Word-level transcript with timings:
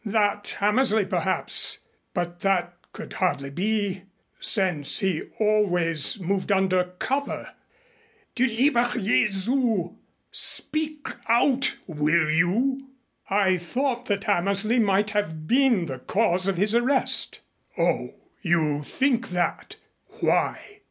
"That 0.03 0.55
Hammersley 0.57 1.05
perhaps 1.05 1.77
but 2.15 2.39
that 2.39 2.73
could 2.91 3.13
hardly 3.13 3.51
be 3.51 4.01
since 4.39 5.01
he 5.01 5.21
always 5.39 6.19
moved 6.19 6.51
under 6.51 6.85
cover" 6.97 7.53
"Du 8.33 8.47
lieber 8.47 8.89
Jesu! 8.93 9.97
Speak 10.31 11.07
out! 11.29 11.77
Will 11.85 12.31
you?" 12.31 12.89
"I 13.29 13.57
thought 13.57 14.05
that 14.07 14.23
Hammersley 14.23 14.79
might 14.79 15.11
have 15.11 15.45
been 15.45 15.85
the 15.85 15.99
cause 15.99 16.47
of 16.47 16.57
his 16.57 16.73
arrest." 16.73 17.41
"Oh, 17.77 18.15
you 18.41 18.81
think 18.83 19.29
that? 19.29 19.75
Why?" 20.19 20.79